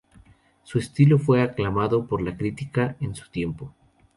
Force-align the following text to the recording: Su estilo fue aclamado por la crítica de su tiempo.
Su 0.63 0.79
estilo 0.79 1.19
fue 1.19 1.43
aclamado 1.43 2.07
por 2.07 2.23
la 2.23 2.35
crítica 2.35 2.95
de 2.99 3.13
su 3.13 3.29
tiempo. 3.29 3.71